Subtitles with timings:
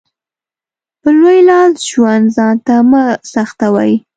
[1.01, 3.91] په لوی لاس ژوند ځانته مه سخوئ.